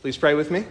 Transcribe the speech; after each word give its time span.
Please 0.00 0.16
pray 0.16 0.32
with 0.32 0.50
me. 0.50 0.64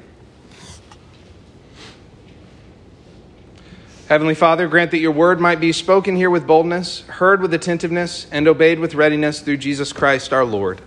Heavenly 4.07 4.33
Father, 4.33 4.67
grant 4.67 4.89
that 4.89 4.97
your 4.97 5.11
word 5.11 5.39
might 5.39 5.59
be 5.59 5.71
spoken 5.71 6.15
here 6.15 6.31
with 6.31 6.47
boldness, 6.47 7.01
heard 7.01 7.39
with 7.43 7.53
attentiveness, 7.53 8.25
and 8.31 8.47
obeyed 8.47 8.79
with 8.79 8.95
readiness 8.95 9.41
through 9.41 9.57
Jesus 9.57 9.93
Christ 9.93 10.33
our 10.33 10.43
Lord. 10.43 10.81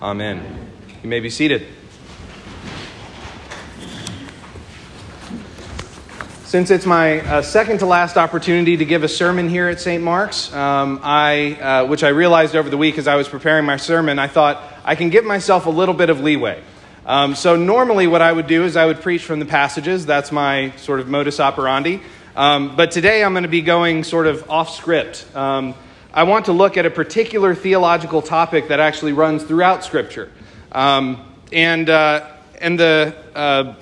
Amen. 0.00 0.70
You 1.02 1.08
may 1.08 1.18
be 1.18 1.28
seated. 1.28 1.66
Since 6.44 6.70
it's 6.70 6.86
my 6.86 7.20
uh, 7.22 7.42
second 7.42 7.78
to 7.78 7.86
last 7.86 8.16
opportunity 8.16 8.76
to 8.76 8.84
give 8.84 9.02
a 9.02 9.08
sermon 9.08 9.48
here 9.48 9.68
at 9.68 9.80
St. 9.80 10.04
Mark's, 10.04 10.52
um, 10.52 11.00
I, 11.02 11.54
uh, 11.54 11.86
which 11.86 12.04
I 12.04 12.10
realized 12.10 12.54
over 12.54 12.70
the 12.70 12.76
week 12.76 12.96
as 12.96 13.08
I 13.08 13.16
was 13.16 13.26
preparing 13.26 13.64
my 13.64 13.76
sermon, 13.76 14.20
I 14.20 14.28
thought 14.28 14.62
I 14.84 14.94
can 14.94 15.10
give 15.10 15.24
myself 15.24 15.66
a 15.66 15.70
little 15.70 15.94
bit 15.94 16.10
of 16.10 16.20
leeway. 16.20 16.62
Um, 17.04 17.34
so 17.34 17.56
normally, 17.56 18.06
what 18.06 18.22
I 18.22 18.32
would 18.32 18.46
do 18.46 18.64
is 18.64 18.76
I 18.76 18.86
would 18.86 19.00
preach 19.00 19.24
from 19.24 19.40
the 19.40 19.46
passages. 19.46 20.06
That's 20.06 20.30
my 20.30 20.70
sort 20.76 21.00
of 21.00 21.08
modus 21.08 21.40
operandi. 21.40 22.00
Um, 22.36 22.76
but 22.76 22.92
today 22.92 23.24
I'm 23.24 23.32
going 23.32 23.42
to 23.42 23.48
be 23.48 23.62
going 23.62 24.04
sort 24.04 24.26
of 24.26 24.48
off 24.48 24.70
script. 24.70 25.26
Um, 25.34 25.74
I 26.14 26.24
want 26.24 26.44
to 26.44 26.52
look 26.52 26.76
at 26.76 26.84
a 26.84 26.90
particular 26.90 27.54
theological 27.54 28.20
topic 28.20 28.68
that 28.68 28.80
actually 28.80 29.14
runs 29.14 29.42
throughout 29.42 29.82
Scripture. 29.82 30.30
Um, 30.70 31.24
and, 31.50 31.88
uh, 31.88 32.28
and 32.60 32.78
the 32.78 33.16
uh, 33.34 33.74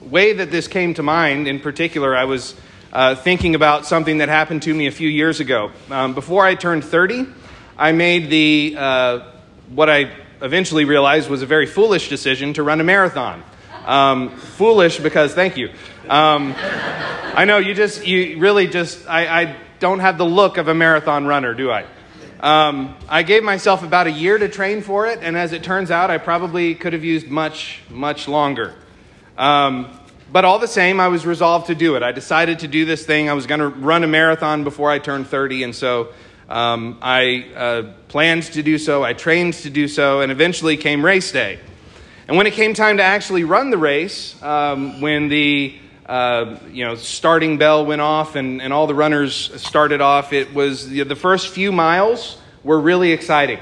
way 0.00 0.34
that 0.34 0.52
this 0.52 0.68
came 0.68 0.94
to 0.94 1.02
mind, 1.02 1.48
in 1.48 1.58
particular, 1.58 2.16
I 2.16 2.26
was 2.26 2.54
uh, 2.92 3.16
thinking 3.16 3.56
about 3.56 3.86
something 3.86 4.18
that 4.18 4.28
happened 4.28 4.62
to 4.62 4.72
me 4.72 4.86
a 4.86 4.92
few 4.92 5.08
years 5.08 5.40
ago. 5.40 5.72
Um, 5.90 6.14
before 6.14 6.46
I 6.46 6.54
turned 6.54 6.84
30, 6.84 7.26
I 7.76 7.90
made 7.90 8.30
the 8.30 8.76
uh, 8.78 9.20
what 9.68 9.90
I 9.90 10.12
eventually 10.44 10.84
realized 10.84 11.30
was 11.30 11.40
a 11.40 11.46
very 11.46 11.66
foolish 11.66 12.10
decision 12.10 12.52
to 12.52 12.62
run 12.62 12.78
a 12.80 12.84
marathon. 12.84 13.42
Um, 13.86 14.36
foolish 14.36 14.98
because, 14.98 15.34
thank 15.34 15.56
you. 15.56 15.70
Um, 16.08 16.54
I 16.58 17.46
know 17.46 17.56
you 17.58 17.74
just, 17.74 18.06
you 18.06 18.38
really 18.38 18.66
just, 18.66 19.08
I, 19.08 19.42
I, 19.42 19.56
don't 19.80 19.98
have 19.98 20.16
the 20.16 20.24
look 20.24 20.56
of 20.56 20.68
a 20.68 20.74
marathon 20.74 21.26
runner, 21.26 21.52
do 21.52 21.70
I? 21.70 21.84
Um, 22.40 22.96
I 23.08 23.22
gave 23.22 23.42
myself 23.42 23.82
about 23.82 24.06
a 24.06 24.10
year 24.10 24.38
to 24.38 24.48
train 24.48 24.82
for 24.82 25.06
it, 25.06 25.18
and 25.20 25.36
as 25.36 25.52
it 25.52 25.62
turns 25.62 25.90
out, 25.90 26.10
I 26.10 26.18
probably 26.18 26.74
could 26.74 26.92
have 26.92 27.04
used 27.04 27.28
much, 27.28 27.80
much 27.90 28.28
longer. 28.28 28.74
Um, 29.36 29.90
but 30.32 30.44
all 30.44 30.58
the 30.58 30.68
same, 30.68 31.00
I 31.00 31.08
was 31.08 31.26
resolved 31.26 31.66
to 31.66 31.74
do 31.74 31.96
it. 31.96 32.02
I 32.02 32.12
decided 32.12 32.60
to 32.60 32.68
do 32.68 32.84
this 32.84 33.04
thing. 33.04 33.28
I 33.28 33.34
was 33.34 33.46
going 33.46 33.60
to 33.60 33.68
run 33.68 34.04
a 34.04 34.06
marathon 34.06 34.64
before 34.64 34.90
I 34.90 34.98
turned 34.98 35.26
30, 35.26 35.64
and 35.64 35.74
so 35.74 36.12
um, 36.48 36.98
I 37.00 37.46
uh, 37.56 37.82
planned 38.08 38.44
to 38.44 38.62
do 38.62 38.78
so. 38.78 39.02
I 39.02 39.12
trained 39.12 39.54
to 39.54 39.70
do 39.70 39.88
so, 39.88 40.20
and 40.20 40.30
eventually 40.30 40.76
came 40.76 41.04
race 41.04 41.32
day. 41.32 41.58
And 42.28 42.36
when 42.36 42.46
it 42.46 42.54
came 42.54 42.74
time 42.74 42.98
to 42.98 43.02
actually 43.02 43.44
run 43.44 43.70
the 43.70 43.78
race, 43.78 44.40
um, 44.42 45.00
when 45.00 45.28
the 45.28 45.74
uh, 46.06 46.56
you 46.70 46.84
know 46.84 46.94
starting 46.96 47.58
bell 47.58 47.86
went 47.86 48.00
off 48.00 48.36
and, 48.36 48.60
and 48.60 48.72
all 48.72 48.86
the 48.86 48.94
runners 48.94 49.50
started 49.62 50.00
off, 50.00 50.32
it 50.32 50.54
was 50.54 50.90
you 50.90 51.04
know, 51.04 51.08
the 51.08 51.16
first 51.16 51.48
few 51.48 51.72
miles 51.72 52.38
were 52.62 52.80
really 52.80 53.12
exciting. 53.12 53.58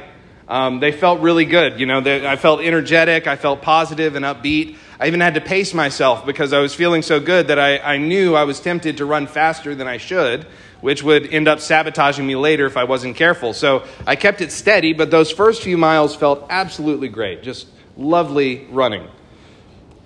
Um, 0.48 0.80
they 0.80 0.92
felt 0.92 1.20
really 1.20 1.44
good. 1.44 1.80
You 1.80 1.86
know, 1.86 2.00
they, 2.00 2.26
I 2.26 2.36
felt 2.36 2.60
energetic. 2.60 3.26
I 3.26 3.36
felt 3.36 3.62
positive 3.62 4.16
and 4.16 4.24
upbeat. 4.24 4.76
I 5.00 5.06
even 5.06 5.20
had 5.20 5.34
to 5.34 5.40
pace 5.40 5.72
myself 5.72 6.26
because 6.26 6.52
I 6.52 6.58
was 6.58 6.74
feeling 6.74 7.02
so 7.02 7.20
good 7.20 7.48
that 7.48 7.58
I, 7.58 7.78
I 7.78 7.96
knew 7.96 8.34
I 8.34 8.44
was 8.44 8.60
tempted 8.60 8.98
to 8.98 9.06
run 9.06 9.26
faster 9.26 9.74
than 9.74 9.88
I 9.88 9.96
should, 9.96 10.46
which 10.82 11.02
would 11.02 11.32
end 11.32 11.48
up 11.48 11.60
sabotaging 11.60 12.26
me 12.26 12.36
later 12.36 12.66
if 12.66 12.76
I 12.76 12.84
wasn't 12.84 13.16
careful. 13.16 13.54
So 13.54 13.84
I 14.06 14.16
kept 14.16 14.42
it 14.42 14.52
steady, 14.52 14.92
but 14.92 15.10
those 15.10 15.30
first 15.30 15.62
few 15.62 15.78
miles 15.78 16.14
felt 16.14 16.44
absolutely 16.50 17.08
great. 17.08 17.42
Just 17.42 17.68
lovely 17.96 18.66
running. 18.70 19.08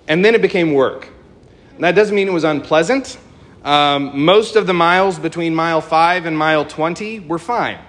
And 0.07 0.23
then 0.23 0.35
it 0.35 0.41
became 0.41 0.73
work. 0.73 1.09
that 1.79 1.95
doesn't 1.95 2.15
mean 2.15 2.27
it 2.27 2.33
was 2.33 2.45
unpleasant. 2.45 3.17
Um, 3.63 4.23
most 4.23 4.55
of 4.55 4.67
the 4.67 4.73
miles 4.73 5.19
between 5.19 5.53
mile 5.53 5.81
5 5.81 6.25
and 6.25 6.37
mile 6.37 6.63
20 6.63 7.21
were 7.21 7.39
fine. 7.39 7.79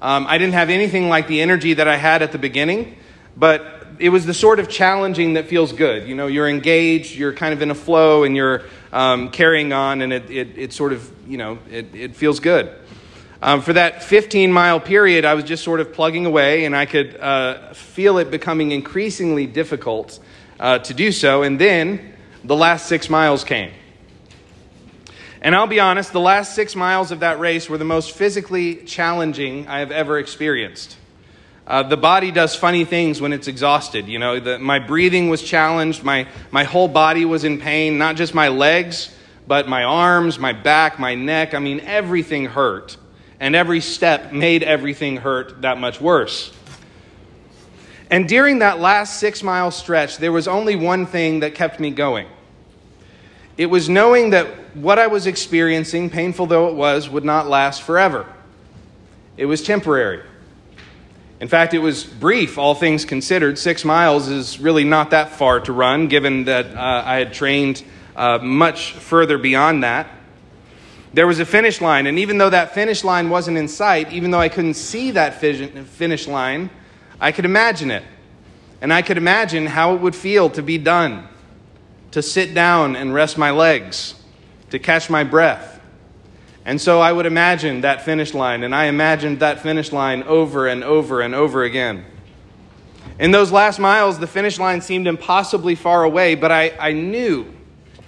Um, 0.00 0.26
I 0.26 0.38
didn't 0.38 0.54
have 0.54 0.70
anything 0.70 1.08
like 1.08 1.28
the 1.28 1.42
energy 1.42 1.74
that 1.74 1.86
I 1.86 1.96
had 1.96 2.22
at 2.22 2.32
the 2.32 2.38
beginning, 2.38 2.96
but 3.36 3.86
it 3.98 4.08
was 4.08 4.26
the 4.26 4.34
sort 4.34 4.58
of 4.58 4.68
challenging 4.68 5.34
that 5.34 5.46
feels 5.46 5.72
good. 5.72 6.08
You 6.08 6.16
know, 6.16 6.26
you're 6.26 6.48
engaged, 6.48 7.14
you're 7.14 7.32
kind 7.32 7.52
of 7.52 7.62
in 7.62 7.70
a 7.70 7.74
flow, 7.74 8.24
and 8.24 8.34
you're 8.34 8.62
um, 8.92 9.30
carrying 9.30 9.72
on, 9.72 10.02
and 10.02 10.12
it, 10.12 10.30
it, 10.30 10.58
it, 10.58 10.72
sort 10.72 10.92
of, 10.92 11.10
you 11.26 11.38
know, 11.38 11.58
it, 11.70 11.94
it 11.94 12.16
feels 12.16 12.40
good. 12.40 12.74
Um, 13.40 13.60
for 13.62 13.72
that 13.72 14.04
15 14.04 14.52
mile 14.52 14.78
period, 14.78 15.24
I 15.24 15.34
was 15.34 15.44
just 15.44 15.64
sort 15.64 15.80
of 15.80 15.92
plugging 15.92 16.26
away, 16.26 16.64
and 16.64 16.76
I 16.76 16.86
could 16.86 17.16
uh, 17.16 17.72
feel 17.72 18.18
it 18.18 18.30
becoming 18.30 18.70
increasingly 18.70 19.46
difficult 19.46 20.20
uh, 20.60 20.78
to 20.80 20.94
do 20.94 21.10
so. 21.10 21.42
And 21.42 21.60
then 21.60 22.14
the 22.44 22.54
last 22.54 22.86
six 22.86 23.10
miles 23.10 23.42
came. 23.42 23.72
And 25.40 25.56
I'll 25.56 25.66
be 25.66 25.80
honest, 25.80 26.12
the 26.12 26.20
last 26.20 26.54
six 26.54 26.76
miles 26.76 27.10
of 27.10 27.20
that 27.20 27.40
race 27.40 27.68
were 27.68 27.78
the 27.78 27.84
most 27.84 28.12
physically 28.12 28.76
challenging 28.84 29.66
I 29.66 29.80
have 29.80 29.90
ever 29.90 30.18
experienced. 30.18 30.96
Uh, 31.66 31.82
the 31.82 31.96
body 31.96 32.30
does 32.30 32.56
funny 32.56 32.84
things 32.84 33.20
when 33.20 33.32
it's 33.32 33.46
exhausted. 33.46 34.08
You 34.08 34.18
know, 34.18 34.40
the, 34.40 34.58
my 34.58 34.78
breathing 34.78 35.28
was 35.28 35.42
challenged, 35.42 36.02
my, 36.02 36.26
my 36.50 36.64
whole 36.64 36.88
body 36.88 37.24
was 37.24 37.44
in 37.44 37.60
pain, 37.60 37.98
not 37.98 38.16
just 38.16 38.34
my 38.34 38.48
legs, 38.48 39.14
but 39.46 39.68
my 39.68 39.84
arms, 39.84 40.38
my 40.38 40.52
back, 40.52 40.98
my 40.98 41.14
neck. 41.14 41.54
I 41.54 41.58
mean, 41.60 41.80
everything 41.80 42.46
hurt 42.46 42.96
and 43.38 43.56
every 43.56 43.80
step 43.80 44.32
made 44.32 44.62
everything 44.62 45.16
hurt 45.16 45.62
that 45.62 45.78
much 45.78 46.00
worse. 46.00 46.52
And 48.08 48.28
during 48.28 48.60
that 48.60 48.78
last 48.78 49.18
six 49.18 49.42
mile 49.42 49.70
stretch, 49.70 50.18
there 50.18 50.30
was 50.30 50.46
only 50.46 50.76
one 50.76 51.06
thing 51.06 51.40
that 51.40 51.54
kept 51.54 51.80
me 51.80 51.90
going. 51.90 52.28
It 53.56 53.66
was 53.66 53.88
knowing 53.88 54.30
that 54.30 54.46
what 54.76 54.98
I 54.98 55.08
was 55.08 55.26
experiencing, 55.26 56.10
painful 56.10 56.46
though 56.46 56.68
it 56.68 56.74
was, 56.74 57.08
would 57.08 57.24
not 57.24 57.48
last 57.48 57.82
forever. 57.82 58.26
It 59.36 59.46
was 59.46 59.62
temporary. 59.62 60.22
In 61.42 61.48
fact, 61.48 61.74
it 61.74 61.80
was 61.80 62.04
brief, 62.04 62.56
all 62.56 62.76
things 62.76 63.04
considered. 63.04 63.58
Six 63.58 63.84
miles 63.84 64.28
is 64.28 64.60
really 64.60 64.84
not 64.84 65.10
that 65.10 65.30
far 65.32 65.58
to 65.62 65.72
run, 65.72 66.06
given 66.06 66.44
that 66.44 66.66
uh, 66.66 67.02
I 67.04 67.16
had 67.16 67.32
trained 67.32 67.82
uh, 68.14 68.38
much 68.38 68.92
further 68.92 69.38
beyond 69.38 69.82
that. 69.82 70.08
There 71.12 71.26
was 71.26 71.40
a 71.40 71.44
finish 71.44 71.80
line, 71.80 72.06
and 72.06 72.16
even 72.20 72.38
though 72.38 72.50
that 72.50 72.74
finish 72.74 73.02
line 73.02 73.28
wasn't 73.28 73.58
in 73.58 73.66
sight, 73.66 74.12
even 74.12 74.30
though 74.30 74.38
I 74.38 74.48
couldn't 74.48 74.74
see 74.74 75.10
that 75.10 75.40
finish 75.40 76.28
line, 76.28 76.70
I 77.20 77.32
could 77.32 77.44
imagine 77.44 77.90
it. 77.90 78.04
And 78.80 78.92
I 78.92 79.02
could 79.02 79.16
imagine 79.18 79.66
how 79.66 79.96
it 79.96 80.00
would 80.00 80.14
feel 80.14 80.48
to 80.50 80.62
be 80.62 80.78
done, 80.78 81.26
to 82.12 82.22
sit 82.22 82.54
down 82.54 82.94
and 82.94 83.12
rest 83.12 83.36
my 83.36 83.50
legs, 83.50 84.14
to 84.70 84.78
catch 84.78 85.10
my 85.10 85.24
breath. 85.24 85.71
And 86.64 86.80
so 86.80 87.00
I 87.00 87.12
would 87.12 87.26
imagine 87.26 87.80
that 87.80 88.02
finish 88.02 88.34
line, 88.34 88.62
and 88.62 88.74
I 88.74 88.84
imagined 88.84 89.40
that 89.40 89.60
finish 89.60 89.90
line 89.90 90.22
over 90.22 90.68
and 90.68 90.84
over 90.84 91.20
and 91.20 91.34
over 91.34 91.64
again. 91.64 92.04
In 93.18 93.30
those 93.32 93.50
last 93.50 93.78
miles, 93.78 94.18
the 94.18 94.26
finish 94.26 94.58
line 94.58 94.80
seemed 94.80 95.06
impossibly 95.06 95.74
far 95.74 96.04
away, 96.04 96.34
but 96.34 96.52
I, 96.52 96.72
I 96.78 96.92
knew 96.92 97.52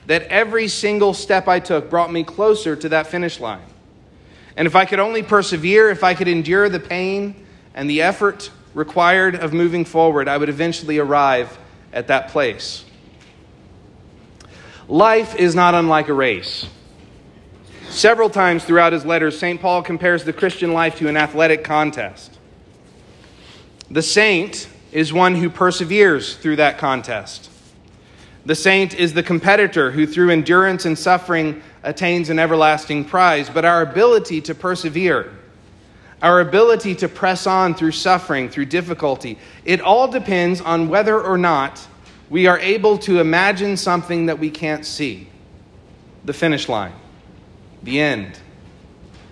that 0.07 0.23
every 0.23 0.69
single 0.69 1.15
step 1.15 1.49
I 1.49 1.61
took 1.61 1.91
brought 1.91 2.13
me 2.13 2.23
closer 2.23 2.77
to 2.77 2.89
that 2.91 3.09
finish 3.09 3.41
line. 3.41 3.63
And 4.57 4.67
if 4.67 4.77
I 4.77 4.85
could 4.85 5.01
only 5.01 5.23
persevere, 5.23 5.91
if 5.91 6.05
I 6.05 6.15
could 6.15 6.29
endure 6.29 6.69
the 6.69 6.81
pain 6.81 7.47
and 7.75 7.91
the 7.91 8.03
effort 8.03 8.51
required 8.73 9.35
of 9.35 9.53
moving 9.53 9.85
forward, 9.85 10.29
I 10.29 10.37
would 10.37 10.49
eventually 10.49 10.99
arrive 10.99 11.59
at 11.93 12.07
that 12.09 12.29
place. 12.29 12.85
Life 14.87 15.35
is 15.37 15.55
not 15.55 15.75
unlike 15.75 16.09
a 16.09 16.13
race. 16.13 16.67
Several 17.95 18.29
times 18.29 18.65
throughout 18.65 18.93
his 18.93 19.07
letters, 19.07 19.39
St. 19.39 19.61
Paul 19.61 19.81
compares 19.81 20.25
the 20.25 20.33
Christian 20.33 20.73
life 20.73 20.99
to 20.99 21.07
an 21.07 21.17
athletic 21.17 21.63
contest. 21.63 22.37
The 23.89 24.03
saint 24.03 24.69
is 24.91 25.13
one 25.13 25.37
who 25.37 25.49
perseveres 25.49 26.35
through 26.35 26.57
that 26.57 26.77
contest. 26.77 27.51
The 28.45 28.57
saint 28.57 28.95
is 28.95 29.15
the 29.15 29.23
competitor 29.23 29.93
who, 29.93 30.09
through 30.09 30.31
endurance 30.31 30.87
and 30.87 30.99
suffering, 30.99 31.63
attains 31.85 32.31
an 32.31 32.41
everlasting 32.41 33.05
prize. 33.05 33.49
But 33.49 33.65
our 33.65 33.83
ability 33.83 34.41
to 34.41 34.57
persevere, 34.57 35.33
our 36.21 36.41
ability 36.41 36.97
to 36.97 37.09
press 37.09 37.47
on 37.47 37.77
through 37.77 37.93
suffering, 37.93 38.49
through 38.49 38.67
difficulty, 38.67 39.39
it 39.65 39.81
all 39.81 40.09
depends 40.09 40.61
on 40.61 40.89
whether 40.89 41.23
or 41.23 41.39
not 41.39 41.87
we 42.29 42.49
are 42.49 42.59
able 42.59 42.99
to 42.99 43.21
imagine 43.21 43.77
something 43.77 44.27
that 44.27 44.41
we 44.41 44.51
can't 44.51 44.85
see 44.85 45.29
the 46.25 46.33
finish 46.33 46.69
line, 46.69 46.95
the 47.85 48.01
end, 48.01 48.39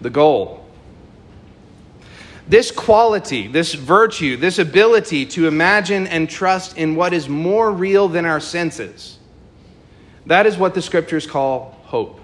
the 0.00 0.10
goal. 0.10 0.64
This 2.48 2.70
quality, 2.70 3.46
this 3.46 3.74
virtue, 3.74 4.36
this 4.36 4.58
ability 4.58 5.26
to 5.26 5.46
imagine 5.46 6.06
and 6.06 6.28
trust 6.28 6.76
in 6.76 6.96
what 6.96 7.12
is 7.12 7.28
more 7.28 7.72
real 7.72 8.08
than 8.08 8.26
our 8.26 8.40
senses, 8.40 9.18
that 10.26 10.46
is 10.46 10.56
what 10.56 10.74
the 10.74 10.82
scriptures 10.82 11.26
call 11.26 11.78
hope. 11.84 12.20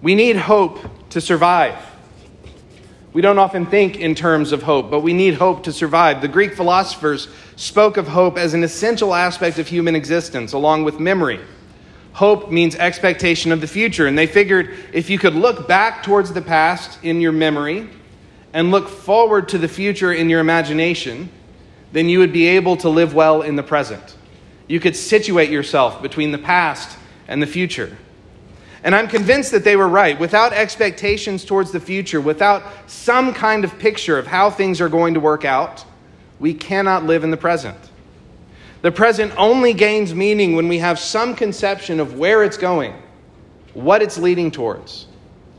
We 0.00 0.14
need 0.14 0.36
hope 0.36 0.80
to 1.10 1.20
survive. 1.20 1.76
We 3.12 3.20
don't 3.20 3.38
often 3.38 3.66
think 3.66 3.98
in 3.98 4.14
terms 4.14 4.52
of 4.52 4.62
hope, 4.62 4.90
but 4.90 5.00
we 5.00 5.12
need 5.12 5.34
hope 5.34 5.64
to 5.64 5.72
survive. 5.72 6.22
The 6.22 6.28
Greek 6.28 6.54
philosophers 6.54 7.28
spoke 7.56 7.96
of 7.98 8.08
hope 8.08 8.38
as 8.38 8.54
an 8.54 8.64
essential 8.64 9.14
aspect 9.14 9.58
of 9.58 9.68
human 9.68 9.94
existence, 9.94 10.54
along 10.54 10.84
with 10.84 10.98
memory. 10.98 11.40
Hope 12.12 12.50
means 12.50 12.74
expectation 12.74 13.52
of 13.52 13.60
the 13.60 13.66
future, 13.66 14.06
and 14.06 14.16
they 14.18 14.26
figured 14.26 14.74
if 14.92 15.08
you 15.08 15.18
could 15.18 15.34
look 15.34 15.66
back 15.66 16.02
towards 16.02 16.32
the 16.32 16.42
past 16.42 17.02
in 17.02 17.20
your 17.20 17.32
memory 17.32 17.88
and 18.52 18.70
look 18.70 18.88
forward 18.88 19.48
to 19.48 19.58
the 19.58 19.68
future 19.68 20.12
in 20.12 20.28
your 20.28 20.40
imagination, 20.40 21.30
then 21.92 22.08
you 22.08 22.18
would 22.18 22.32
be 22.32 22.48
able 22.48 22.76
to 22.78 22.88
live 22.88 23.14
well 23.14 23.42
in 23.42 23.56
the 23.56 23.62
present. 23.62 24.16
You 24.66 24.78
could 24.78 24.94
situate 24.94 25.50
yourself 25.50 26.02
between 26.02 26.32
the 26.32 26.38
past 26.38 26.98
and 27.28 27.42
the 27.42 27.46
future. 27.46 27.96
And 28.84 28.94
I'm 28.94 29.08
convinced 29.08 29.52
that 29.52 29.64
they 29.64 29.76
were 29.76 29.88
right. 29.88 30.18
Without 30.18 30.52
expectations 30.52 31.44
towards 31.44 31.70
the 31.70 31.80
future, 31.80 32.20
without 32.20 32.62
some 32.86 33.32
kind 33.32 33.64
of 33.64 33.78
picture 33.78 34.18
of 34.18 34.26
how 34.26 34.50
things 34.50 34.80
are 34.80 34.88
going 34.88 35.14
to 35.14 35.20
work 35.20 35.44
out, 35.44 35.84
we 36.40 36.52
cannot 36.52 37.04
live 37.04 37.22
in 37.24 37.30
the 37.30 37.36
present. 37.36 37.78
The 38.82 38.92
present 38.92 39.32
only 39.36 39.74
gains 39.74 40.14
meaning 40.14 40.56
when 40.56 40.68
we 40.68 40.78
have 40.78 40.98
some 40.98 41.34
conception 41.34 42.00
of 42.00 42.18
where 42.18 42.42
it's 42.42 42.56
going, 42.56 42.94
what 43.74 44.02
it's 44.02 44.18
leading 44.18 44.50
towards, 44.50 45.06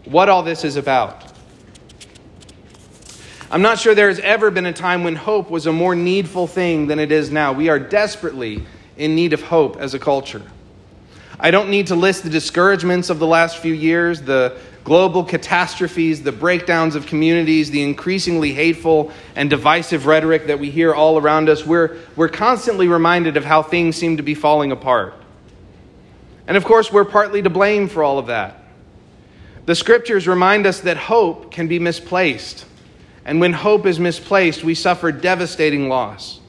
what 0.06 0.28
all 0.28 0.44
this 0.44 0.66
is 0.66 0.76
about. 0.76 1.32
I'm 3.50 3.62
not 3.62 3.80
sure 3.80 3.96
there 3.96 4.10
has 4.10 4.20
ever 4.20 4.52
been 4.52 4.66
a 4.66 4.74
time 4.74 5.04
when 5.04 5.16
hope 5.16 5.50
was 5.50 5.68
a 5.68 5.72
more 5.72 5.96
needful 5.96 6.48
thing 6.48 6.88
than 6.88 7.00
it 7.00 7.12
is 7.12 7.32
now. 7.32 7.54
We 7.54 7.70
are 7.70 7.80
desperately 7.80 8.66
in 8.98 9.16
need 9.16 9.32
of 9.32 9.42
hope 9.42 9.78
as 9.78 9.94
a 9.94 10.00
culture. 10.00 10.42
I 11.40 11.52
don't 11.52 11.70
need 11.70 11.88
to 11.88 11.96
list 11.96 12.24
the 12.24 12.30
discouragements 12.30 13.10
of 13.10 13.20
the 13.20 13.28
last 13.28 13.58
few 13.58 13.74
years, 13.74 14.22
the 14.22 14.58
global 14.84 15.24
catastrophes, 15.24 16.24
the 16.24 16.32
breakdowns 16.32 16.96
of 16.96 17.06
communities, 17.06 17.72
the 17.72 17.82
increasingly 17.82 18.54
hateful 18.54 19.12
and 19.36 19.50
divisive 19.50 20.06
rhetoric 20.06 20.48
that 20.48 20.60
we 20.60 20.70
hear 20.70 20.94
all 20.94 21.18
around 21.18 21.50
us. 21.50 21.66
We're, 21.66 21.98
we're 22.16 22.30
constantly 22.30 22.88
reminded 22.88 23.38
of 23.38 23.46
how 23.46 23.64
things 23.64 23.96
seem 23.96 24.18
to 24.18 24.24
be 24.24 24.36
falling 24.36 24.72
apart. 24.72 25.14
And 26.48 26.58
of 26.58 26.66
course, 26.66 26.92
we're 26.92 27.06
partly 27.06 27.42
to 27.42 27.50
blame 27.50 27.88
for 27.88 28.04
all 28.04 28.20
of 28.20 28.28
that. 28.28 28.60
The 29.66 29.76
scriptures 29.76 30.28
remind 30.28 30.66
us 30.66 30.82
that 30.82 30.98
hope 30.98 31.52
can 31.52 31.70
be 31.70 31.80
misplaced. 31.80 32.66
And 33.24 33.40
when 33.40 33.54
hope 33.54 33.86
is 33.86 34.00
misplaced, 34.00 34.66
we 34.66 34.76
suffer 34.76 35.14
devastating 35.14 35.88
loss. 35.88 36.42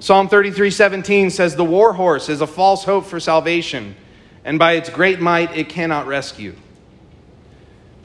Psalm 0.00 0.28
33:17 0.28 1.30
says, 1.30 1.56
The 1.56 1.64
war 1.64 1.94
horse 1.94 2.28
is 2.28 2.42
a 2.42 2.46
false 2.46 2.84
hope 2.84 3.06
for 3.06 3.18
salvation, 3.18 3.94
and 4.44 4.58
by 4.58 4.72
its 4.72 4.90
great 4.90 5.20
might 5.20 5.56
it 5.56 5.70
cannot 5.70 6.06
rescue. 6.06 6.54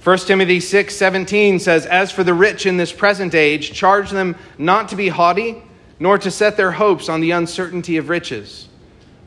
1 0.03 0.17
Timothy 0.19 0.59
6 0.59 0.95
17 0.95 1.59
says, 1.59 1.85
As 1.85 2.11
for 2.11 2.23
the 2.23 2.33
rich 2.33 2.65
in 2.65 2.77
this 2.77 2.93
present 2.93 3.33
age, 3.33 3.73
charge 3.73 4.11
them 4.11 4.35
not 4.57 4.89
to 4.89 4.95
be 4.95 5.09
haughty, 5.09 5.63
nor 5.99 6.17
to 6.17 6.31
set 6.31 6.57
their 6.57 6.71
hopes 6.71 7.09
on 7.09 7.21
the 7.21 7.31
uncertainty 7.31 7.97
of 7.97 8.09
riches, 8.09 8.69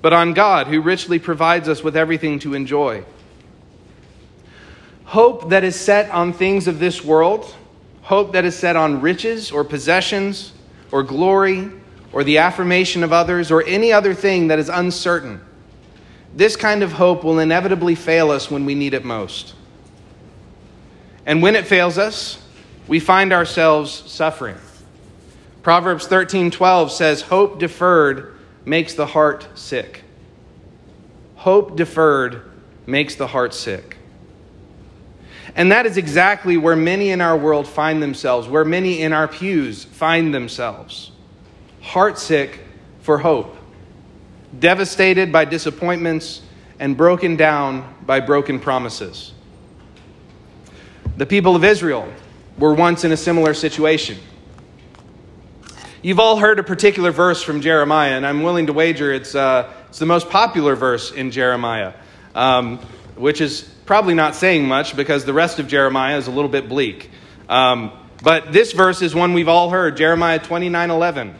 but 0.00 0.12
on 0.12 0.32
God, 0.32 0.69
who 0.69 0.81
richly 0.81 1.19
provides 1.19 1.69
us 1.69 1.82
with 1.82 1.96
everything 1.96 2.38
to 2.40 2.55
enjoy. 2.55 3.05
Hope 5.05 5.50
that 5.50 5.64
is 5.64 5.78
set 5.78 6.08
on 6.11 6.32
things 6.32 6.69
of 6.69 6.78
this 6.78 7.05
world, 7.05 7.55
hope 8.02 8.32
that 8.32 8.44
is 8.44 8.56
set 8.56 8.76
on 8.76 9.00
riches 9.00 9.50
or 9.50 9.64
possessions 9.64 10.52
or 10.93 11.02
glory 11.02 11.70
or 12.12 12.25
the 12.25 12.38
affirmation 12.38 13.02
of 13.02 13.12
others 13.12 13.50
or 13.50 13.64
any 13.64 13.93
other 13.93 14.14
thing 14.14 14.49
that 14.49 14.58
is 14.58 14.69
uncertain, 14.69 15.40
this 16.34 16.56
kind 16.56 16.82
of 16.82 16.93
hope 16.93 17.25
will 17.25 17.38
inevitably 17.38 17.94
fail 17.94 18.31
us 18.31 18.50
when 18.50 18.64
we 18.64 18.75
need 18.75 18.94
it 18.94 19.05
most. 19.05 19.55
And 21.26 21.43
when 21.43 21.56
it 21.56 21.67
fails 21.67 21.99
us, 21.99 22.43
we 22.88 23.00
find 23.00 23.32
ourselves 23.32 23.90
suffering. 24.06 24.56
Proverbs 25.62 26.06
13:12 26.06 26.90
says 26.90 27.22
hope 27.22 27.58
deferred 27.58 28.34
makes 28.64 28.94
the 28.94 29.06
heart 29.06 29.46
sick. 29.55 30.02
Hope 31.37 31.76
deferred 31.76 32.43
makes 32.87 33.14
the 33.14 33.28
heart 33.28 33.55
sick. 33.55 33.96
And 35.55 35.72
that 35.72 35.87
is 35.87 35.96
exactly 35.96 36.56
where 36.56 36.76
many 36.76 37.11
in 37.11 37.20
our 37.20 37.37
world 37.37 37.67
find 37.67 38.02
themselves, 38.02 38.49
where 38.49 38.64
many 38.64 39.00
in 39.00 39.12
our 39.12 39.28
pews 39.28 39.84
find 39.84 40.32
themselves 40.34 41.12
heartsick 41.82 42.58
for 43.00 43.19
hope, 43.19 43.56
devastated 44.58 45.32
by 45.32 45.44
disappointments, 45.44 46.43
and 46.78 46.96
broken 46.96 47.37
down 47.37 47.94
by 48.06 48.20
broken 48.20 48.58
promises. 48.58 49.32
The 51.20 51.26
people 51.26 51.55
of 51.55 51.64
Israel 51.64 52.11
were 52.56 52.72
once 52.72 53.05
in 53.05 53.12
a 53.12 53.17
similar 53.19 53.52
situation. 53.52 54.17
You've 56.00 56.19
all 56.19 56.38
heard 56.38 56.58
a 56.58 56.62
particular 56.62 57.11
verse 57.11 57.43
from 57.43 57.61
Jeremiah, 57.61 58.12
and 58.12 58.26
I'm 58.26 58.43
willing 58.43 58.69
to 58.69 58.72
wager 58.72 59.12
it's, 59.12 59.34
uh, 59.34 59.70
it's 59.90 59.99
the 59.99 60.06
most 60.06 60.31
popular 60.31 60.75
verse 60.75 61.12
in 61.12 61.31
Jeremiah, 61.31 61.93
um, 62.34 62.78
which 63.17 63.43
is 63.43 63.61
probably 63.84 64.14
not 64.14 64.34
saying 64.34 64.67
much 64.67 64.96
because 64.96 65.26
the 65.26 65.34
rest 65.34 65.58
of 65.58 65.69
Jeremiah 65.69 66.17
is 66.17 66.26
a 66.26 66.31
little 66.31 66.49
bit 66.49 66.70
bleak. 66.70 67.11
Um, 67.50 67.93
but 68.22 68.50
this 68.50 68.72
verse 68.72 69.02
is 69.02 69.14
one 69.14 69.34
we've 69.34 69.46
all 69.46 69.69
heard 69.69 69.99
Jeremiah 69.99 70.38
29 70.38 70.90
11. 70.90 71.34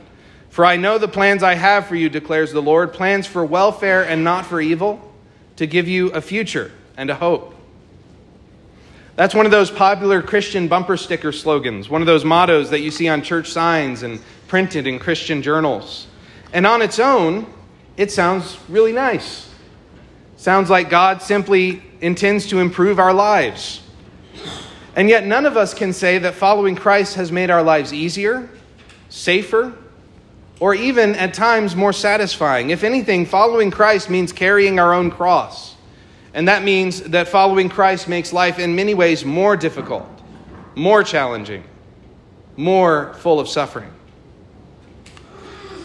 For 0.51 0.67
I 0.67 0.77
know 0.77 0.99
the 0.99 1.09
plans 1.09 1.43
I 1.43 1.55
have 1.55 1.87
for 1.87 1.97
you, 1.97 2.11
declares 2.11 2.53
the 2.53 2.61
Lord 2.61 2.93
plans 2.93 3.27
for 3.27 3.47
welfare 3.47 4.07
and 4.07 4.25
not 4.25 4.45
for 4.45 4.61
evil, 4.61 5.11
to 5.57 5.67
give 5.67 5.89
you 5.89 6.11
a 6.11 6.21
future 6.21 6.71
and 6.99 7.09
a 7.09 7.15
hope. 7.15 7.55
That's 9.21 9.35
one 9.35 9.45
of 9.45 9.53
those 9.53 9.71
popular 9.71 10.23
Christian 10.23 10.67
bumper 10.67 10.97
sticker 10.97 11.31
slogans, 11.31 11.91
one 11.91 12.01
of 12.01 12.07
those 12.07 12.25
mottos 12.25 12.71
that 12.71 12.81
you 12.81 12.91
see 12.91 13.07
on 13.07 13.21
church 13.21 13.51
signs 13.51 14.03
and 14.03 14.19
printed 14.49 14.87
in 14.87 14.99
Christian 14.99 15.43
journals. 15.43 16.07
And 16.55 16.67
on 16.67 16.81
its 16.81 16.99
own, 16.99 17.45
it 17.99 18.11
sounds 18.11 18.57
really 18.71 18.93
nice. 18.93 19.51
Sounds 20.39 20.71
like 20.71 20.89
God 20.89 21.21
simply 21.21 21.83
intends 22.01 22.47
to 22.47 22.61
improve 22.61 22.99
our 22.99 23.13
lives. 23.13 23.83
And 24.97 25.11
yet, 25.11 25.27
none 25.27 25.45
of 25.45 25.55
us 25.55 25.75
can 25.75 25.93
say 25.93 26.17
that 26.17 26.33
following 26.33 26.75
Christ 26.75 27.17
has 27.17 27.31
made 27.31 27.51
our 27.51 27.63
lives 27.63 27.93
easier, 27.93 28.49
safer, 29.11 29.75
or 30.61 30.75
even 30.75 31.15
at 31.17 31.35
times 31.35 31.77
more 31.77 31.93
satisfying. 31.93 32.71
If 32.71 32.85
anything, 32.85 33.27
following 33.27 33.71
Christ 33.71 34.09
means 34.09 34.33
carrying 34.33 34.81
our 34.81 34.95
own 34.95 35.11
cross. 35.11 35.77
And 36.35 36.47
that 36.49 36.63
means 36.63 37.03
that 37.03 37.29
following 37.29 37.69
Christ 37.69 38.09
makes 38.09 38.33
life 38.33 38.59
in 38.59 38.75
many 38.77 38.95
ways 38.95 39.25
more 39.25 39.57
difficult, 39.57 40.07
more 40.75 41.03
challenging, 41.03 41.65
more 42.57 43.15
full 43.15 43.41
of 43.41 43.49
suffering. 43.49 43.91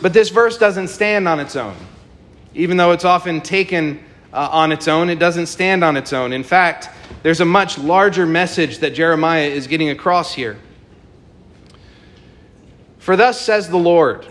But 0.01 0.13
this 0.13 0.29
verse 0.29 0.57
doesn't 0.57 0.89
stand 0.89 1.27
on 1.27 1.39
its 1.39 1.55
own. 1.55 1.75
Even 2.53 2.77
though 2.77 2.91
it's 2.91 3.05
often 3.05 3.41
taken 3.41 4.03
uh, 4.31 4.49
on 4.51 4.71
its 4.71 4.87
own, 4.87 5.09
it 5.09 5.17
doesn't 5.17 5.47
stand 5.47 5.83
on 5.83 5.97
its 5.97 6.13
own. 6.13 6.31
In 6.31 6.43
fact, 6.43 6.89
there's 7.23 7.41
a 7.41 7.45
much 7.45 7.77
larger 7.77 8.25
message 8.25 8.79
that 8.79 8.93
Jeremiah 8.93 9.47
is 9.47 9.65
getting 9.65 9.89
across 9.89 10.33
here. 10.33 10.57
For 12.99 13.15
thus 13.15 13.39
says 13.41 13.69
the 13.69 13.77
Lord 13.77 14.25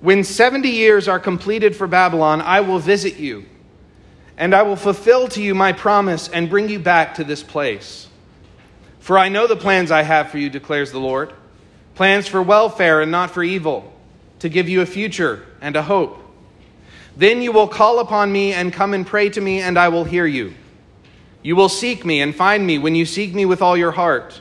When 0.00 0.24
70 0.24 0.68
years 0.68 1.08
are 1.08 1.18
completed 1.18 1.76
for 1.76 1.86
Babylon, 1.86 2.40
I 2.40 2.60
will 2.60 2.78
visit 2.78 3.16
you, 3.16 3.46
and 4.40 4.54
I 4.54 4.62
will 4.62 4.74
fulfill 4.74 5.28
to 5.28 5.42
you 5.42 5.54
my 5.54 5.72
promise 5.72 6.26
and 6.30 6.48
bring 6.48 6.70
you 6.70 6.78
back 6.78 7.16
to 7.16 7.24
this 7.24 7.42
place. 7.42 8.08
For 8.98 9.18
I 9.18 9.28
know 9.28 9.46
the 9.46 9.54
plans 9.54 9.90
I 9.90 10.02
have 10.02 10.30
for 10.30 10.38
you, 10.38 10.48
declares 10.48 10.90
the 10.90 10.98
Lord 10.98 11.32
plans 11.94 12.26
for 12.26 12.40
welfare 12.40 13.02
and 13.02 13.12
not 13.12 13.30
for 13.30 13.42
evil, 13.42 13.92
to 14.38 14.48
give 14.48 14.70
you 14.70 14.80
a 14.80 14.86
future 14.86 15.44
and 15.60 15.76
a 15.76 15.82
hope. 15.82 16.18
Then 17.14 17.42
you 17.42 17.52
will 17.52 17.68
call 17.68 17.98
upon 17.98 18.32
me 18.32 18.54
and 18.54 18.72
come 18.72 18.94
and 18.94 19.06
pray 19.06 19.28
to 19.28 19.40
me, 19.40 19.60
and 19.60 19.78
I 19.78 19.88
will 19.88 20.04
hear 20.04 20.24
you. 20.24 20.54
You 21.42 21.54
will 21.56 21.68
seek 21.68 22.06
me 22.06 22.22
and 22.22 22.34
find 22.34 22.66
me 22.66 22.78
when 22.78 22.94
you 22.94 23.04
seek 23.04 23.34
me 23.34 23.44
with 23.44 23.60
all 23.60 23.76
your 23.76 23.92
heart. 23.92 24.40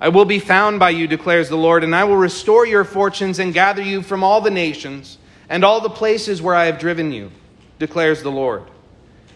I 0.00 0.08
will 0.08 0.24
be 0.24 0.38
found 0.38 0.78
by 0.78 0.90
you, 0.90 1.06
declares 1.06 1.50
the 1.50 1.56
Lord, 1.56 1.84
and 1.84 1.94
I 1.94 2.04
will 2.04 2.16
restore 2.16 2.66
your 2.66 2.84
fortunes 2.84 3.38
and 3.38 3.52
gather 3.52 3.82
you 3.82 4.00
from 4.00 4.24
all 4.24 4.40
the 4.40 4.50
nations 4.50 5.18
and 5.50 5.62
all 5.62 5.82
the 5.82 5.90
places 5.90 6.40
where 6.40 6.54
I 6.54 6.64
have 6.64 6.78
driven 6.78 7.12
you, 7.12 7.30
declares 7.78 8.22
the 8.22 8.32
Lord. 8.32 8.62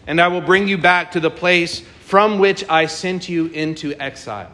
And 0.07 0.19
I 0.19 0.27
will 0.27 0.41
bring 0.41 0.67
you 0.67 0.77
back 0.77 1.11
to 1.11 1.19
the 1.19 1.29
place 1.29 1.81
from 2.01 2.39
which 2.39 2.63
I 2.69 2.87
sent 2.87 3.29
you 3.29 3.47
into 3.47 3.93
exile. 4.01 4.51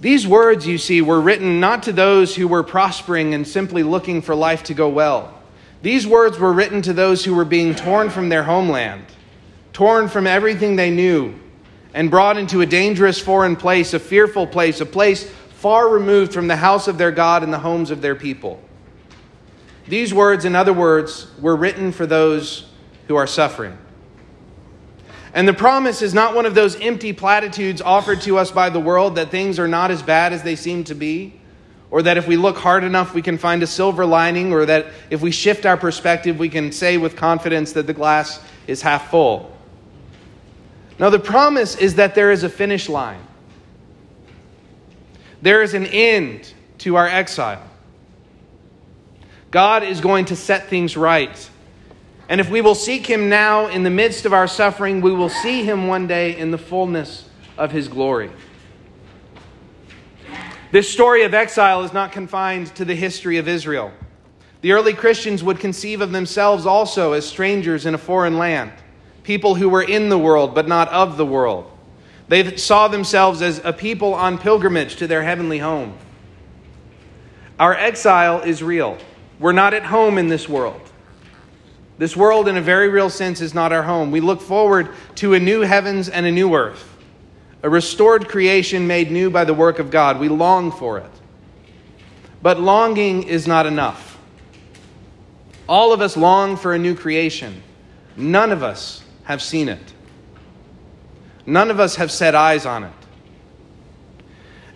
These 0.00 0.26
words, 0.26 0.66
you 0.66 0.78
see, 0.78 1.00
were 1.00 1.20
written 1.20 1.60
not 1.60 1.84
to 1.84 1.92
those 1.92 2.34
who 2.34 2.48
were 2.48 2.64
prospering 2.64 3.34
and 3.34 3.46
simply 3.46 3.84
looking 3.84 4.20
for 4.20 4.34
life 4.34 4.64
to 4.64 4.74
go 4.74 4.88
well. 4.88 5.32
These 5.80 6.08
words 6.08 6.38
were 6.38 6.52
written 6.52 6.82
to 6.82 6.92
those 6.92 7.24
who 7.24 7.34
were 7.34 7.44
being 7.44 7.74
torn 7.74 8.10
from 8.10 8.28
their 8.28 8.42
homeland, 8.42 9.04
torn 9.72 10.08
from 10.08 10.26
everything 10.26 10.74
they 10.74 10.90
knew, 10.90 11.34
and 11.94 12.10
brought 12.10 12.36
into 12.36 12.62
a 12.62 12.66
dangerous 12.66 13.20
foreign 13.20 13.54
place, 13.54 13.94
a 13.94 14.00
fearful 14.00 14.46
place, 14.46 14.80
a 14.80 14.86
place 14.86 15.30
far 15.54 15.88
removed 15.88 16.32
from 16.32 16.48
the 16.48 16.56
house 16.56 16.88
of 16.88 16.98
their 16.98 17.12
God 17.12 17.44
and 17.44 17.52
the 17.52 17.58
homes 17.58 17.92
of 17.92 18.02
their 18.02 18.16
people. 18.16 18.60
These 19.92 20.14
words, 20.14 20.46
in 20.46 20.56
other 20.56 20.72
words, 20.72 21.26
were 21.38 21.54
written 21.54 21.92
for 21.92 22.06
those 22.06 22.64
who 23.08 23.16
are 23.16 23.26
suffering. 23.26 23.76
And 25.34 25.46
the 25.46 25.52
promise 25.52 26.00
is 26.00 26.14
not 26.14 26.34
one 26.34 26.46
of 26.46 26.54
those 26.54 26.80
empty 26.80 27.12
platitudes 27.12 27.82
offered 27.82 28.22
to 28.22 28.38
us 28.38 28.50
by 28.50 28.70
the 28.70 28.80
world 28.80 29.16
that 29.16 29.30
things 29.30 29.58
are 29.58 29.68
not 29.68 29.90
as 29.90 30.02
bad 30.02 30.32
as 30.32 30.42
they 30.44 30.56
seem 30.56 30.84
to 30.84 30.94
be, 30.94 31.38
or 31.90 32.00
that 32.00 32.16
if 32.16 32.26
we 32.26 32.38
look 32.38 32.56
hard 32.56 32.84
enough 32.84 33.12
we 33.12 33.20
can 33.20 33.36
find 33.36 33.62
a 33.62 33.66
silver 33.66 34.06
lining, 34.06 34.50
or 34.50 34.64
that 34.64 34.86
if 35.10 35.20
we 35.20 35.30
shift 35.30 35.66
our 35.66 35.76
perspective 35.76 36.38
we 36.38 36.48
can 36.48 36.72
say 36.72 36.96
with 36.96 37.14
confidence 37.14 37.72
that 37.74 37.86
the 37.86 37.92
glass 37.92 38.42
is 38.66 38.80
half 38.80 39.10
full. 39.10 39.54
Now, 40.98 41.10
the 41.10 41.18
promise 41.18 41.76
is 41.76 41.96
that 41.96 42.14
there 42.14 42.32
is 42.32 42.44
a 42.44 42.48
finish 42.48 42.88
line, 42.88 43.20
there 45.42 45.60
is 45.60 45.74
an 45.74 45.84
end 45.84 46.54
to 46.78 46.96
our 46.96 47.06
exile. 47.06 47.68
God 49.52 49.84
is 49.84 50.00
going 50.00 50.24
to 50.26 50.36
set 50.36 50.68
things 50.68 50.96
right. 50.96 51.50
And 52.28 52.40
if 52.40 52.48
we 52.48 52.62
will 52.62 52.74
seek 52.74 53.06
him 53.06 53.28
now 53.28 53.66
in 53.66 53.82
the 53.82 53.90
midst 53.90 54.24
of 54.24 54.32
our 54.32 54.48
suffering, 54.48 55.02
we 55.02 55.12
will 55.12 55.28
see 55.28 55.62
him 55.62 55.86
one 55.86 56.06
day 56.06 56.36
in 56.36 56.50
the 56.50 56.58
fullness 56.58 57.28
of 57.58 57.70
his 57.70 57.86
glory. 57.86 58.30
This 60.70 60.90
story 60.90 61.24
of 61.24 61.34
exile 61.34 61.84
is 61.84 61.92
not 61.92 62.12
confined 62.12 62.74
to 62.76 62.86
the 62.86 62.94
history 62.94 63.36
of 63.36 63.46
Israel. 63.46 63.92
The 64.62 64.72
early 64.72 64.94
Christians 64.94 65.44
would 65.44 65.60
conceive 65.60 66.00
of 66.00 66.12
themselves 66.12 66.64
also 66.64 67.12
as 67.12 67.28
strangers 67.28 67.84
in 67.84 67.94
a 67.94 67.98
foreign 67.98 68.38
land, 68.38 68.72
people 69.22 69.54
who 69.54 69.68
were 69.68 69.82
in 69.82 70.08
the 70.08 70.18
world 70.18 70.54
but 70.54 70.66
not 70.66 70.88
of 70.88 71.18
the 71.18 71.26
world. 71.26 71.70
They 72.28 72.56
saw 72.56 72.88
themselves 72.88 73.42
as 73.42 73.60
a 73.64 73.74
people 73.74 74.14
on 74.14 74.38
pilgrimage 74.38 74.96
to 74.96 75.06
their 75.06 75.22
heavenly 75.22 75.58
home. 75.58 75.98
Our 77.58 77.74
exile 77.74 78.40
is 78.40 78.62
real. 78.62 78.96
We're 79.42 79.50
not 79.52 79.74
at 79.74 79.82
home 79.82 80.18
in 80.18 80.28
this 80.28 80.48
world. 80.48 80.80
This 81.98 82.16
world, 82.16 82.46
in 82.46 82.56
a 82.56 82.62
very 82.62 82.88
real 82.88 83.10
sense, 83.10 83.40
is 83.40 83.54
not 83.54 83.72
our 83.72 83.82
home. 83.82 84.12
We 84.12 84.20
look 84.20 84.40
forward 84.40 84.90
to 85.16 85.34
a 85.34 85.40
new 85.40 85.62
heavens 85.62 86.08
and 86.08 86.24
a 86.24 86.30
new 86.30 86.54
earth, 86.54 86.96
a 87.64 87.68
restored 87.68 88.28
creation 88.28 88.86
made 88.86 89.10
new 89.10 89.30
by 89.30 89.44
the 89.44 89.52
work 89.52 89.80
of 89.80 89.90
God. 89.90 90.20
We 90.20 90.28
long 90.28 90.70
for 90.70 90.98
it. 90.98 91.10
But 92.40 92.60
longing 92.60 93.24
is 93.24 93.48
not 93.48 93.66
enough. 93.66 94.16
All 95.68 95.92
of 95.92 96.00
us 96.00 96.16
long 96.16 96.56
for 96.56 96.72
a 96.72 96.78
new 96.78 96.94
creation. 96.94 97.64
None 98.16 98.52
of 98.52 98.62
us 98.62 99.02
have 99.24 99.42
seen 99.42 99.68
it. 99.68 99.92
None 101.46 101.68
of 101.68 101.80
us 101.80 101.96
have 101.96 102.12
set 102.12 102.36
eyes 102.36 102.64
on 102.64 102.84
it. 102.84 103.01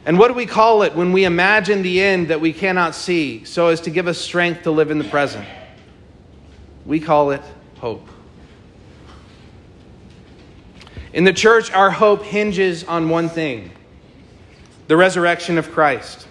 And 0.06 0.20
what 0.20 0.28
do 0.28 0.34
we 0.34 0.46
call 0.46 0.82
it 0.82 0.94
when 0.94 1.10
we 1.10 1.24
imagine 1.24 1.82
the 1.82 2.00
end 2.00 2.28
that 2.28 2.40
we 2.40 2.52
cannot 2.52 2.94
see 2.94 3.42
so 3.42 3.66
as 3.66 3.80
to 3.82 3.90
give 3.90 4.06
us 4.06 4.16
strength 4.16 4.62
to 4.62 4.70
live 4.70 4.92
in 4.92 4.98
the 4.98 5.04
present? 5.04 5.44
We 6.86 7.00
call 7.00 7.32
it 7.32 7.42
hope. 7.78 8.06
In 11.12 11.24
the 11.24 11.32
church, 11.32 11.72
our 11.72 11.90
hope 11.90 12.22
hinges 12.22 12.84
on 12.84 13.08
one 13.08 13.28
thing 13.28 13.72
the 14.86 14.96
resurrection 14.96 15.58
of 15.58 15.72
Christ. 15.72 16.28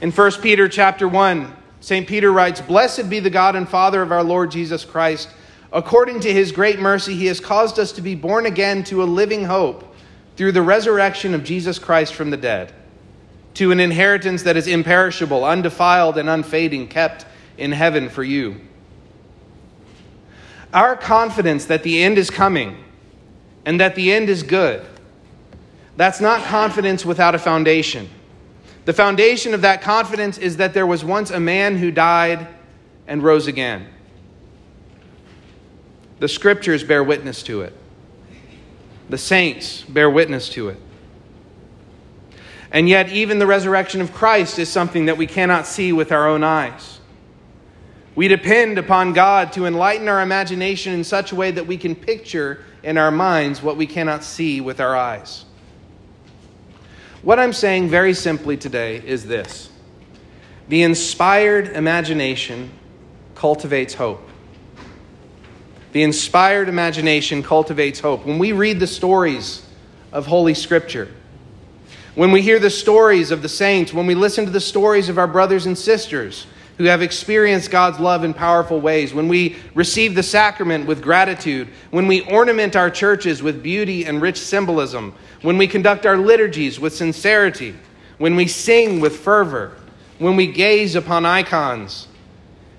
In 0.00 0.12
1 0.12 0.32
Peter 0.40 0.68
chapter 0.68 1.08
1, 1.08 1.52
St. 1.80 2.06
Peter 2.06 2.30
writes, 2.30 2.60
Blessed 2.60 3.10
be 3.10 3.18
the 3.18 3.30
God 3.30 3.56
and 3.56 3.68
Father 3.68 4.00
of 4.00 4.12
our 4.12 4.22
Lord 4.22 4.52
Jesus 4.52 4.84
Christ. 4.84 5.28
According 5.72 6.20
to 6.20 6.32
his 6.32 6.52
great 6.52 6.78
mercy, 6.78 7.16
he 7.16 7.26
has 7.26 7.40
caused 7.40 7.80
us 7.80 7.90
to 7.92 8.00
be 8.00 8.14
born 8.14 8.46
again 8.46 8.84
to 8.84 9.02
a 9.02 9.04
living 9.04 9.44
hope 9.44 9.87
through 10.38 10.52
the 10.52 10.62
resurrection 10.62 11.34
of 11.34 11.42
Jesus 11.42 11.80
Christ 11.80 12.14
from 12.14 12.30
the 12.30 12.36
dead, 12.36 12.72
to 13.54 13.72
an 13.72 13.80
inheritance 13.80 14.44
that 14.44 14.56
is 14.56 14.68
imperishable, 14.68 15.44
undefiled, 15.44 16.16
and 16.16 16.30
unfading, 16.30 16.86
kept 16.86 17.26
in 17.56 17.72
heaven 17.72 18.08
for 18.08 18.22
you. 18.22 18.60
Our 20.72 20.94
confidence 20.94 21.64
that 21.64 21.82
the 21.82 22.04
end 22.04 22.18
is 22.18 22.30
coming 22.30 22.84
and 23.66 23.80
that 23.80 23.96
the 23.96 24.12
end 24.12 24.28
is 24.28 24.44
good, 24.44 24.86
that's 25.96 26.20
not 26.20 26.44
confidence 26.44 27.04
without 27.04 27.34
a 27.34 27.38
foundation. 27.40 28.08
The 28.84 28.92
foundation 28.92 29.54
of 29.54 29.62
that 29.62 29.82
confidence 29.82 30.38
is 30.38 30.58
that 30.58 30.72
there 30.72 30.86
was 30.86 31.04
once 31.04 31.32
a 31.32 31.40
man 31.40 31.76
who 31.76 31.90
died 31.90 32.46
and 33.08 33.24
rose 33.24 33.48
again. 33.48 33.88
The 36.20 36.28
scriptures 36.28 36.84
bear 36.84 37.02
witness 37.02 37.42
to 37.42 37.62
it, 37.62 37.74
the 39.08 39.18
saints 39.18 39.82
bear 39.82 40.10
witness 40.10 40.48
to 40.50 40.68
it. 40.68 40.78
And 42.70 42.88
yet, 42.88 43.10
even 43.10 43.38
the 43.38 43.46
resurrection 43.46 44.00
of 44.00 44.12
Christ 44.12 44.58
is 44.58 44.68
something 44.68 45.06
that 45.06 45.16
we 45.16 45.26
cannot 45.26 45.66
see 45.66 45.92
with 45.92 46.12
our 46.12 46.28
own 46.28 46.44
eyes. 46.44 47.00
We 48.14 48.28
depend 48.28 48.78
upon 48.78 49.12
God 49.12 49.52
to 49.52 49.64
enlighten 49.64 50.08
our 50.08 50.20
imagination 50.20 50.92
in 50.92 51.04
such 51.04 51.32
a 51.32 51.36
way 51.36 51.50
that 51.52 51.66
we 51.66 51.78
can 51.78 51.94
picture 51.94 52.62
in 52.82 52.98
our 52.98 53.10
minds 53.10 53.62
what 53.62 53.76
we 53.76 53.86
cannot 53.86 54.24
see 54.24 54.60
with 54.60 54.80
our 54.80 54.94
eyes. 54.94 55.44
What 57.22 57.38
I'm 57.38 57.52
saying 57.52 57.88
very 57.88 58.14
simply 58.14 58.56
today 58.56 58.96
is 58.96 59.26
this 59.26 59.70
the 60.68 60.82
inspired 60.82 61.68
imagination 61.68 62.70
cultivates 63.34 63.94
hope. 63.94 64.27
The 65.92 66.02
inspired 66.02 66.68
imagination 66.68 67.42
cultivates 67.42 68.00
hope. 68.00 68.26
When 68.26 68.38
we 68.38 68.52
read 68.52 68.78
the 68.78 68.86
stories 68.86 69.66
of 70.12 70.26
Holy 70.26 70.54
Scripture, 70.54 71.08
when 72.14 72.32
we 72.32 72.42
hear 72.42 72.58
the 72.58 72.70
stories 72.70 73.30
of 73.30 73.42
the 73.42 73.48
saints, 73.48 73.94
when 73.94 74.06
we 74.06 74.14
listen 74.14 74.44
to 74.44 74.50
the 74.50 74.60
stories 74.60 75.08
of 75.08 75.18
our 75.18 75.26
brothers 75.26 75.66
and 75.66 75.78
sisters, 75.78 76.46
who 76.76 76.84
have 76.84 77.02
experienced 77.02 77.70
God's 77.70 77.98
love 77.98 78.22
in 78.22 78.34
powerful 78.34 78.80
ways, 78.80 79.14
when 79.14 79.28
we 79.28 79.56
receive 79.74 80.14
the 80.14 80.22
sacrament 80.22 80.86
with 80.86 81.02
gratitude, 81.02 81.68
when 81.90 82.06
we 82.06 82.20
ornament 82.22 82.76
our 82.76 82.90
churches 82.90 83.42
with 83.42 83.62
beauty 83.62 84.04
and 84.04 84.20
rich 84.20 84.38
symbolism, 84.38 85.14
when 85.42 85.58
we 85.58 85.66
conduct 85.66 86.06
our 86.06 86.16
liturgies 86.16 86.78
with 86.78 86.94
sincerity, 86.94 87.74
when 88.18 88.36
we 88.36 88.46
sing 88.46 89.00
with 89.00 89.18
fervor, 89.18 89.76
when 90.18 90.36
we 90.36 90.46
gaze 90.46 90.94
upon 90.94 91.24
icons 91.24 92.07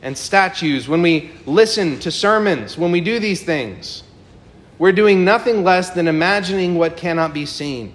and 0.01 0.17
statues, 0.17 0.87
when 0.87 1.01
we 1.01 1.31
listen 1.45 1.99
to 1.99 2.11
sermons, 2.11 2.77
when 2.77 2.91
we 2.91 3.01
do 3.01 3.19
these 3.19 3.43
things, 3.43 4.03
we're 4.77 4.93
doing 4.93 5.25
nothing 5.25 5.63
less 5.63 5.89
than 5.89 6.07
imagining 6.07 6.75
what 6.75 6.95
cannot 6.95 7.33
be 7.33 7.45
seen. 7.45 7.93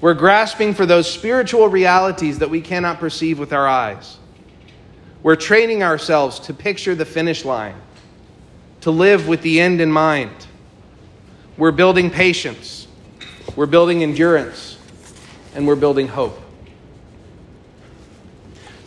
We're 0.00 0.14
grasping 0.14 0.72
for 0.72 0.86
those 0.86 1.10
spiritual 1.12 1.68
realities 1.68 2.38
that 2.38 2.48
we 2.48 2.62
cannot 2.62 2.98
perceive 2.98 3.38
with 3.38 3.52
our 3.52 3.68
eyes. 3.68 4.16
We're 5.22 5.36
training 5.36 5.82
ourselves 5.82 6.40
to 6.40 6.54
picture 6.54 6.94
the 6.94 7.04
finish 7.04 7.44
line, 7.44 7.76
to 8.80 8.90
live 8.90 9.28
with 9.28 9.42
the 9.42 9.60
end 9.60 9.82
in 9.82 9.92
mind. 9.92 10.46
We're 11.58 11.72
building 11.72 12.10
patience, 12.10 12.86
we're 13.54 13.66
building 13.66 14.02
endurance, 14.02 14.78
and 15.54 15.66
we're 15.66 15.76
building 15.76 16.08
hope. 16.08 16.40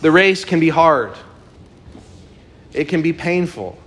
The 0.01 0.09
race 0.09 0.43
can 0.43 0.59
be 0.59 0.69
hard, 0.69 1.13
it 2.73 2.85
can 2.87 3.01
be 3.01 3.13
painful, 3.13 3.77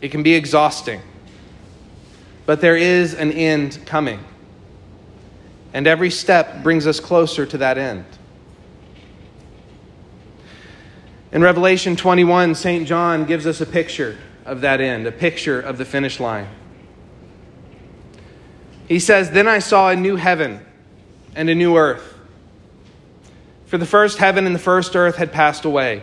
it 0.00 0.10
can 0.10 0.22
be 0.22 0.34
exhausting, 0.34 1.00
but 2.46 2.60
there 2.60 2.76
is 2.76 3.14
an 3.14 3.32
end 3.32 3.78
coming. 3.86 4.20
And 5.74 5.86
every 5.86 6.10
step 6.10 6.62
brings 6.62 6.86
us 6.86 7.00
closer 7.00 7.46
to 7.46 7.58
that 7.58 7.78
end. 7.78 8.04
In 11.32 11.40
Revelation 11.40 11.96
21, 11.96 12.54
St. 12.54 12.86
John 12.86 13.24
gives 13.24 13.46
us 13.46 13.62
a 13.62 13.66
picture 13.66 14.18
of 14.44 14.60
that 14.60 14.82
end, 14.82 15.06
a 15.06 15.12
picture 15.12 15.58
of 15.58 15.78
the 15.78 15.84
finish 15.86 16.20
line. 16.20 16.46
He 18.86 18.98
says, 18.98 19.30
Then 19.30 19.48
I 19.48 19.60
saw 19.60 19.88
a 19.88 19.96
new 19.96 20.16
heaven 20.16 20.60
and 21.34 21.48
a 21.48 21.54
new 21.54 21.76
earth. 21.76 22.18
For 23.64 23.78
the 23.78 23.86
first 23.86 24.18
heaven 24.18 24.44
and 24.44 24.54
the 24.54 24.58
first 24.60 24.94
earth 24.94 25.16
had 25.16 25.32
passed 25.32 25.64
away, 25.64 26.02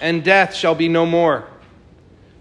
and 0.00 0.24
death 0.24 0.54
shall 0.54 0.74
be 0.74 0.88
no 0.88 1.06
more. 1.06 1.46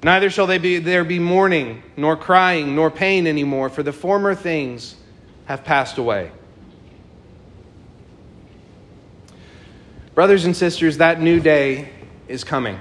Neither 0.01 0.29
shall 0.29 0.47
be, 0.59 0.79
there 0.79 1.03
be 1.03 1.19
mourning, 1.19 1.83
nor 1.97 2.15
crying, 2.15 2.75
nor 2.75 2.89
pain 2.89 3.27
anymore, 3.27 3.69
for 3.69 3.83
the 3.83 3.91
former 3.91 4.33
things 4.33 4.95
have 5.45 5.65
passed 5.65 5.97
away. 5.97 6.31
Brothers 10.15 10.45
and 10.45 10.55
sisters, 10.55 10.97
that 10.97 11.21
new 11.21 11.39
day 11.39 11.89
is 12.27 12.43
coming. 12.43 12.79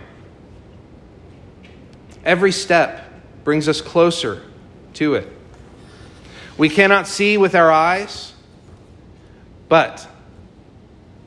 Every 2.25 2.53
step 2.53 3.05
brings 3.45 3.69
us 3.69 3.81
closer 3.81 4.43
to 4.95 5.15
it. 5.15 5.29
We 6.57 6.69
cannot 6.69 7.07
see 7.07 7.39
with 7.39 7.55
our 7.55 7.71
eyes, 7.71 8.33
but 9.69 10.07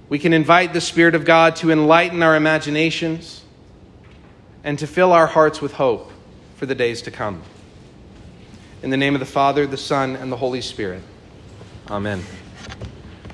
we 0.10 0.20
can 0.20 0.34
invite 0.34 0.74
the 0.74 0.81
Spirit 0.81 1.15
of 1.15 1.25
God 1.25 1.55
to 1.58 1.72
enlighten 1.72 2.22
our 2.22 2.36
imaginations 2.36 3.40
and 4.63 4.77
to 4.80 4.88
fill 4.88 5.12
our 5.12 5.27
hearts 5.27 5.62
with 5.62 5.74
hope 5.74 6.12
for 6.56 6.65
the 6.65 6.75
days 6.75 7.01
to 7.03 7.12
come. 7.12 7.41
In 8.84 8.89
the 8.89 8.98
name 8.98 9.15
of 9.15 9.20
the 9.20 9.25
Father, 9.25 9.68
the 9.68 9.77
Son, 9.77 10.15
and 10.15 10.32
the 10.32 10.38
Holy 10.38 10.62
Spirit. 10.62 11.03
Amen. 11.89 12.24